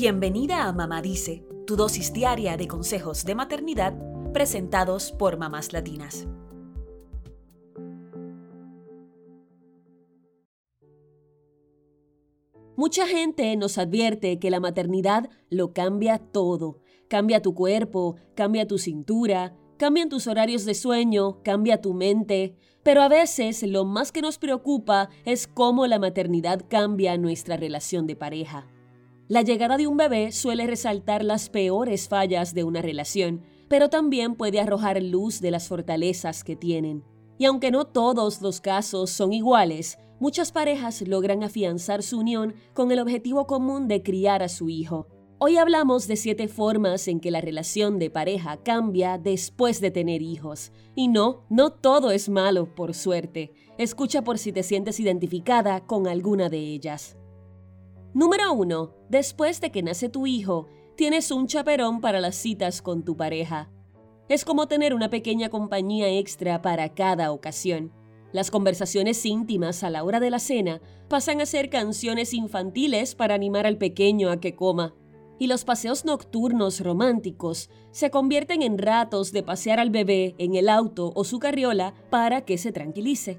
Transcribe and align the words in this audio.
Bienvenida 0.00 0.68
a 0.68 0.72
Mamá 0.72 1.02
Dice, 1.02 1.44
tu 1.66 1.74
dosis 1.74 2.12
diaria 2.12 2.56
de 2.56 2.68
consejos 2.68 3.24
de 3.24 3.34
maternidad 3.34 3.98
presentados 4.32 5.10
por 5.10 5.38
mamás 5.38 5.72
latinas. 5.72 6.28
Mucha 12.76 13.08
gente 13.08 13.56
nos 13.56 13.76
advierte 13.76 14.38
que 14.38 14.52
la 14.52 14.60
maternidad 14.60 15.30
lo 15.50 15.72
cambia 15.72 16.18
todo. 16.18 16.78
Cambia 17.08 17.42
tu 17.42 17.56
cuerpo, 17.56 18.14
cambia 18.36 18.68
tu 18.68 18.78
cintura, 18.78 19.56
cambian 19.78 20.08
tus 20.08 20.28
horarios 20.28 20.64
de 20.64 20.74
sueño, 20.74 21.42
cambia 21.42 21.80
tu 21.80 21.92
mente. 21.92 22.54
Pero 22.84 23.02
a 23.02 23.08
veces 23.08 23.64
lo 23.64 23.84
más 23.84 24.12
que 24.12 24.22
nos 24.22 24.38
preocupa 24.38 25.08
es 25.24 25.48
cómo 25.48 25.88
la 25.88 25.98
maternidad 25.98 26.66
cambia 26.68 27.18
nuestra 27.18 27.56
relación 27.56 28.06
de 28.06 28.14
pareja. 28.14 28.68
La 29.28 29.42
llegada 29.42 29.76
de 29.76 29.86
un 29.86 29.98
bebé 29.98 30.32
suele 30.32 30.66
resaltar 30.66 31.22
las 31.22 31.50
peores 31.50 32.08
fallas 32.08 32.54
de 32.54 32.64
una 32.64 32.80
relación, 32.80 33.42
pero 33.68 33.90
también 33.90 34.36
puede 34.36 34.58
arrojar 34.58 35.02
luz 35.02 35.42
de 35.42 35.50
las 35.50 35.68
fortalezas 35.68 36.44
que 36.44 36.56
tienen. 36.56 37.04
Y 37.36 37.44
aunque 37.44 37.70
no 37.70 37.84
todos 37.84 38.40
los 38.40 38.62
casos 38.62 39.10
son 39.10 39.34
iguales, 39.34 39.98
muchas 40.18 40.50
parejas 40.50 41.06
logran 41.06 41.44
afianzar 41.44 42.02
su 42.02 42.18
unión 42.18 42.54
con 42.72 42.90
el 42.90 43.00
objetivo 43.00 43.46
común 43.46 43.86
de 43.86 44.02
criar 44.02 44.42
a 44.42 44.48
su 44.48 44.70
hijo. 44.70 45.08
Hoy 45.36 45.58
hablamos 45.58 46.08
de 46.08 46.16
siete 46.16 46.48
formas 46.48 47.06
en 47.06 47.20
que 47.20 47.30
la 47.30 47.42
relación 47.42 47.98
de 47.98 48.08
pareja 48.08 48.56
cambia 48.62 49.18
después 49.18 49.82
de 49.82 49.90
tener 49.90 50.22
hijos. 50.22 50.72
Y 50.94 51.08
no, 51.08 51.44
no 51.50 51.70
todo 51.70 52.12
es 52.12 52.30
malo, 52.30 52.74
por 52.74 52.94
suerte. 52.94 53.52
Escucha 53.76 54.24
por 54.24 54.38
si 54.38 54.52
te 54.52 54.62
sientes 54.62 54.98
identificada 54.98 55.84
con 55.86 56.08
alguna 56.08 56.48
de 56.48 56.60
ellas. 56.60 57.17
Número 58.18 58.52
1. 58.52 58.90
Después 59.08 59.60
de 59.60 59.70
que 59.70 59.80
nace 59.80 60.08
tu 60.08 60.26
hijo, 60.26 60.66
tienes 60.96 61.30
un 61.30 61.46
chaperón 61.46 62.00
para 62.00 62.18
las 62.18 62.34
citas 62.34 62.82
con 62.82 63.04
tu 63.04 63.16
pareja. 63.16 63.70
Es 64.28 64.44
como 64.44 64.66
tener 64.66 64.92
una 64.92 65.08
pequeña 65.08 65.50
compañía 65.50 66.08
extra 66.08 66.60
para 66.60 66.92
cada 66.94 67.30
ocasión. 67.30 67.92
Las 68.32 68.50
conversaciones 68.50 69.24
íntimas 69.24 69.84
a 69.84 69.90
la 69.90 70.02
hora 70.02 70.18
de 70.18 70.30
la 70.30 70.40
cena 70.40 70.80
pasan 71.06 71.40
a 71.40 71.46
ser 71.46 71.70
canciones 71.70 72.34
infantiles 72.34 73.14
para 73.14 73.36
animar 73.36 73.66
al 73.68 73.78
pequeño 73.78 74.30
a 74.30 74.40
que 74.40 74.56
coma. 74.56 74.96
Y 75.38 75.46
los 75.46 75.64
paseos 75.64 76.04
nocturnos 76.04 76.80
románticos 76.80 77.70
se 77.92 78.10
convierten 78.10 78.62
en 78.62 78.78
ratos 78.78 79.30
de 79.30 79.44
pasear 79.44 79.78
al 79.78 79.90
bebé 79.90 80.34
en 80.38 80.56
el 80.56 80.70
auto 80.70 81.12
o 81.14 81.22
su 81.22 81.38
carriola 81.38 81.94
para 82.10 82.40
que 82.40 82.58
se 82.58 82.72
tranquilice. 82.72 83.38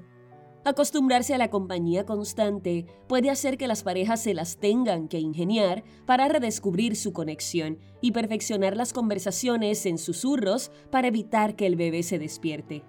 Acostumbrarse 0.62 1.34
a 1.34 1.38
la 1.38 1.48
compañía 1.48 2.04
constante 2.04 2.84
puede 3.08 3.30
hacer 3.30 3.56
que 3.56 3.66
las 3.66 3.82
parejas 3.82 4.22
se 4.22 4.34
las 4.34 4.58
tengan 4.58 5.08
que 5.08 5.18
ingeniar 5.18 5.84
para 6.04 6.28
redescubrir 6.28 6.96
su 6.96 7.14
conexión 7.14 7.78
y 8.02 8.12
perfeccionar 8.12 8.76
las 8.76 8.92
conversaciones 8.92 9.86
en 9.86 9.96
susurros 9.96 10.70
para 10.90 11.08
evitar 11.08 11.56
que 11.56 11.66
el 11.66 11.76
bebé 11.76 12.02
se 12.02 12.18
despierte. 12.18 12.84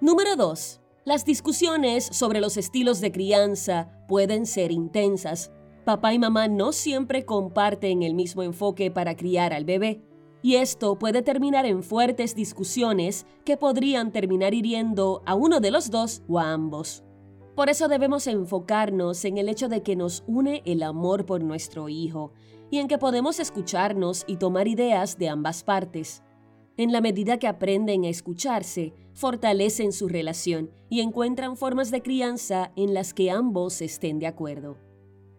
Número 0.00 0.36
2. 0.36 0.80
Las 1.04 1.24
discusiones 1.24 2.04
sobre 2.04 2.40
los 2.40 2.56
estilos 2.56 3.00
de 3.00 3.10
crianza 3.10 3.90
pueden 4.06 4.46
ser 4.46 4.70
intensas. 4.70 5.50
Papá 5.84 6.14
y 6.14 6.20
mamá 6.20 6.46
no 6.46 6.72
siempre 6.72 7.24
comparten 7.24 8.04
el 8.04 8.14
mismo 8.14 8.44
enfoque 8.44 8.92
para 8.92 9.16
criar 9.16 9.52
al 9.52 9.64
bebé 9.64 10.02
y 10.46 10.54
esto 10.54 10.96
puede 10.96 11.22
terminar 11.22 11.66
en 11.66 11.82
fuertes 11.82 12.36
discusiones 12.36 13.26
que 13.44 13.56
podrían 13.56 14.12
terminar 14.12 14.54
hiriendo 14.54 15.20
a 15.26 15.34
uno 15.34 15.58
de 15.58 15.72
los 15.72 15.90
dos 15.90 16.22
o 16.28 16.38
a 16.38 16.52
ambos. 16.52 17.02
Por 17.56 17.68
eso 17.68 17.88
debemos 17.88 18.28
enfocarnos 18.28 19.24
en 19.24 19.38
el 19.38 19.48
hecho 19.48 19.68
de 19.68 19.82
que 19.82 19.96
nos 19.96 20.22
une 20.28 20.62
el 20.64 20.84
amor 20.84 21.26
por 21.26 21.42
nuestro 21.42 21.88
hijo 21.88 22.30
y 22.70 22.78
en 22.78 22.86
que 22.86 22.96
podemos 22.96 23.40
escucharnos 23.40 24.22
y 24.28 24.36
tomar 24.36 24.68
ideas 24.68 25.18
de 25.18 25.30
ambas 25.30 25.64
partes. 25.64 26.22
En 26.76 26.92
la 26.92 27.00
medida 27.00 27.40
que 27.40 27.48
aprenden 27.48 28.04
a 28.04 28.08
escucharse, 28.08 28.94
fortalecen 29.14 29.90
su 29.90 30.06
relación 30.06 30.70
y 30.88 31.00
encuentran 31.00 31.56
formas 31.56 31.90
de 31.90 32.02
crianza 32.02 32.70
en 32.76 32.94
las 32.94 33.14
que 33.14 33.32
ambos 33.32 33.82
estén 33.82 34.20
de 34.20 34.28
acuerdo. 34.28 34.76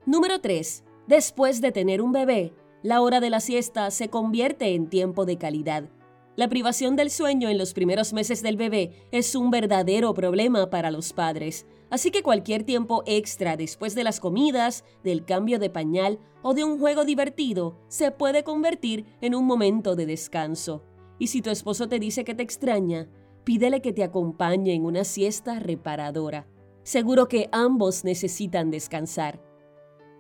Número 0.05 0.41
3. 0.41 0.83
Después 1.07 1.61
de 1.61 1.71
tener 1.71 2.01
un 2.01 2.11
bebé, 2.11 2.53
la 2.83 3.01
hora 3.01 3.19
de 3.19 3.29
la 3.29 3.39
siesta 3.39 3.89
se 3.91 4.09
convierte 4.09 4.75
en 4.75 4.87
tiempo 4.87 5.25
de 5.25 5.37
calidad. 5.37 5.89
La 6.35 6.47
privación 6.49 6.95
del 6.95 7.09
sueño 7.09 7.49
en 7.49 7.57
los 7.57 7.73
primeros 7.73 8.13
meses 8.13 8.43
del 8.43 8.57
bebé 8.57 8.91
es 9.11 9.33
un 9.33 9.49
verdadero 9.49 10.13
problema 10.13 10.69
para 10.69 10.91
los 10.91 11.11
padres, 11.11 11.65
así 11.89 12.11
que 12.11 12.21
cualquier 12.21 12.63
tiempo 12.63 13.01
extra 13.07 13.57
después 13.57 13.95
de 13.95 14.03
las 14.03 14.19
comidas, 14.19 14.83
del 15.03 15.25
cambio 15.25 15.57
de 15.57 15.71
pañal 15.71 16.19
o 16.43 16.53
de 16.53 16.63
un 16.63 16.77
juego 16.77 17.05
divertido 17.05 17.79
se 17.87 18.11
puede 18.11 18.43
convertir 18.43 19.05
en 19.19 19.33
un 19.33 19.45
momento 19.45 19.95
de 19.95 20.05
descanso. 20.05 20.83
Y 21.17 21.27
si 21.27 21.41
tu 21.41 21.49
esposo 21.49 21.89
te 21.89 21.97
dice 21.97 22.23
que 22.23 22.35
te 22.35 22.43
extraña, 22.43 23.09
pídele 23.43 23.81
que 23.81 23.93
te 23.93 24.03
acompañe 24.03 24.75
en 24.75 24.85
una 24.85 25.05
siesta 25.05 25.57
reparadora. 25.57 26.45
Seguro 26.83 27.27
que 27.27 27.49
ambos 27.51 28.03
necesitan 28.03 28.69
descansar. 28.69 29.46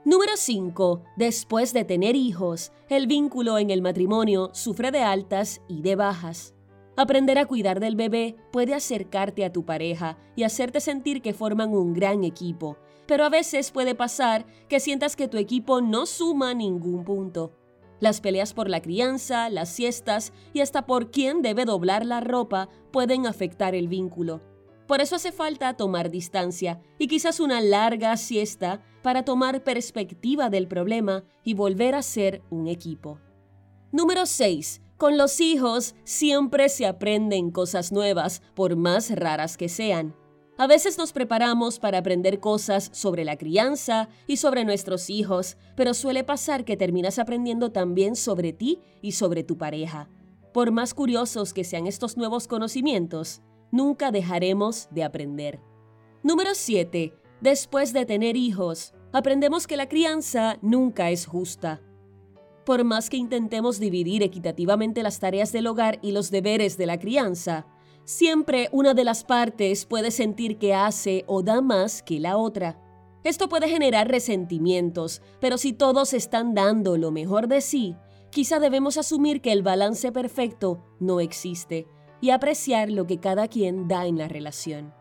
Número 0.07 0.37
5. 0.37 1.03
Después 1.17 1.73
de 1.73 1.83
tener 1.83 2.15
hijos, 2.15 2.71
el 2.87 3.07
vínculo 3.07 3.57
en 3.57 3.69
el 3.69 3.81
matrimonio 3.81 4.51
sufre 4.53 4.89
de 4.89 5.01
altas 5.01 5.59
y 5.67 5.81
de 5.81 5.97
bajas. 5.97 6.55
Aprender 6.95 7.37
a 7.37 7.45
cuidar 7.45 7.81
del 7.81 7.97
bebé 7.97 8.37
puede 8.53 8.73
acercarte 8.73 9.43
a 9.43 9.51
tu 9.51 9.65
pareja 9.65 10.17
y 10.37 10.43
hacerte 10.43 10.79
sentir 10.79 11.21
que 11.21 11.33
forman 11.33 11.73
un 11.73 11.93
gran 11.93 12.23
equipo, 12.23 12.77
pero 13.05 13.25
a 13.25 13.29
veces 13.29 13.71
puede 13.71 13.95
pasar 13.95 14.45
que 14.69 14.79
sientas 14.79 15.17
que 15.17 15.27
tu 15.27 15.35
equipo 15.35 15.81
no 15.81 16.05
suma 16.05 16.53
ningún 16.53 17.03
punto. 17.03 17.51
Las 17.99 18.21
peleas 18.21 18.53
por 18.53 18.69
la 18.69 18.81
crianza, 18.81 19.49
las 19.49 19.67
siestas 19.67 20.31
y 20.53 20.61
hasta 20.61 20.85
por 20.85 21.11
quién 21.11 21.41
debe 21.41 21.65
doblar 21.65 22.05
la 22.05 22.21
ropa 22.21 22.69
pueden 22.93 23.27
afectar 23.27 23.75
el 23.75 23.89
vínculo. 23.89 24.39
Por 24.87 25.01
eso 25.01 25.17
hace 25.17 25.33
falta 25.33 25.75
tomar 25.75 26.09
distancia 26.09 26.81
y 26.97 27.07
quizás 27.07 27.39
una 27.39 27.59
larga 27.59 28.15
siesta 28.15 28.81
para 29.03 29.23
tomar 29.23 29.63
perspectiva 29.63 30.49
del 30.49 30.67
problema 30.67 31.25
y 31.43 31.53
volver 31.53 31.93
a 31.93 32.01
ser 32.01 32.41
un 32.49 32.67
equipo. 32.67 33.19
Número 33.91 34.25
6. 34.25 34.81
Con 34.97 35.17
los 35.17 35.41
hijos 35.41 35.95
siempre 36.05 36.69
se 36.69 36.85
aprenden 36.85 37.51
cosas 37.51 37.91
nuevas, 37.91 38.41
por 38.55 38.75
más 38.77 39.11
raras 39.11 39.57
que 39.57 39.69
sean. 39.69 40.15
A 40.57 40.65
veces 40.65 40.97
nos 40.97 41.11
preparamos 41.11 41.77
para 41.77 41.99
aprender 41.99 42.39
cosas 42.39 42.89
sobre 42.91 43.23
la 43.25 43.37
crianza 43.37 44.09
y 44.25 44.37
sobre 44.37 44.65
nuestros 44.65 45.09
hijos, 45.11 45.57
pero 45.75 45.93
suele 45.93 46.23
pasar 46.23 46.65
que 46.65 46.77
terminas 46.77 47.19
aprendiendo 47.19 47.71
también 47.71 48.15
sobre 48.15 48.53
ti 48.53 48.79
y 49.01 49.11
sobre 49.11 49.43
tu 49.43 49.57
pareja. 49.57 50.09
Por 50.53 50.71
más 50.71 50.95
curiosos 50.95 51.53
que 51.53 51.63
sean 51.63 51.85
estos 51.85 52.17
nuevos 52.17 52.47
conocimientos, 52.47 53.43
nunca 53.71 54.11
dejaremos 54.11 54.87
de 54.91 55.03
aprender. 55.03 55.59
Número 56.23 56.51
7. 56.53 57.13
Después 57.41 57.93
de 57.93 58.05
tener 58.05 58.35
hijos, 58.35 58.93
aprendemos 59.13 59.67
que 59.67 59.77
la 59.77 59.87
crianza 59.87 60.57
nunca 60.61 61.11
es 61.11 61.25
justa. 61.25 61.81
Por 62.65 62.83
más 62.83 63.09
que 63.09 63.17
intentemos 63.17 63.79
dividir 63.79 64.23
equitativamente 64.23 65.03
las 65.03 65.19
tareas 65.19 65.51
del 65.51 65.67
hogar 65.67 65.99
y 66.01 66.11
los 66.11 66.31
deberes 66.31 66.77
de 66.77 66.85
la 66.85 66.99
crianza, 66.99 67.67
siempre 68.03 68.69
una 68.71 68.93
de 68.93 69.03
las 69.03 69.23
partes 69.23 69.85
puede 69.85 70.11
sentir 70.11 70.57
que 70.57 70.73
hace 70.73 71.23
o 71.27 71.43
da 71.43 71.61
más 71.61 72.01
que 72.01 72.19
la 72.19 72.37
otra. 72.37 72.81
Esto 73.23 73.47
puede 73.49 73.69
generar 73.69 74.09
resentimientos, 74.09 75.21
pero 75.39 75.57
si 75.57 75.73
todos 75.73 76.13
están 76.13 76.53
dando 76.53 76.97
lo 76.97 77.11
mejor 77.11 77.47
de 77.47 77.61
sí, 77.61 77.95
quizá 78.31 78.59
debemos 78.59 78.97
asumir 78.97 79.41
que 79.41 79.51
el 79.51 79.63
balance 79.63 80.11
perfecto 80.11 80.83
no 80.99 81.19
existe 81.19 81.87
y 82.21 82.31
apreciar 82.31 82.89
lo 82.89 83.07
que 83.07 83.19
cada 83.19 83.47
quien 83.47 83.87
da 83.87 84.05
en 84.05 84.17
la 84.17 84.27
relación. 84.27 84.93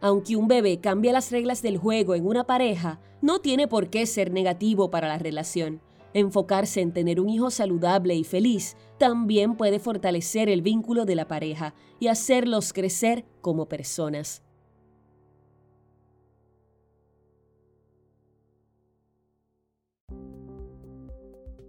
Aunque 0.00 0.36
un 0.36 0.46
bebé 0.48 0.80
cambia 0.80 1.12
las 1.12 1.30
reglas 1.32 1.62
del 1.62 1.78
juego 1.78 2.14
en 2.14 2.26
una 2.26 2.44
pareja, 2.44 3.00
no 3.22 3.40
tiene 3.40 3.66
por 3.66 3.88
qué 3.88 4.06
ser 4.06 4.30
negativo 4.30 4.90
para 4.90 5.08
la 5.08 5.18
relación. 5.18 5.80
Enfocarse 6.14 6.80
en 6.80 6.92
tener 6.92 7.20
un 7.20 7.28
hijo 7.28 7.50
saludable 7.50 8.14
y 8.14 8.24
feliz 8.24 8.76
también 8.98 9.56
puede 9.56 9.78
fortalecer 9.78 10.48
el 10.48 10.62
vínculo 10.62 11.04
de 11.04 11.14
la 11.14 11.28
pareja 11.28 11.74
y 11.98 12.08
hacerlos 12.08 12.72
crecer 12.72 13.24
como 13.40 13.66
personas. 13.66 14.45